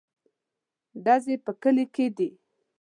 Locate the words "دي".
2.17-2.29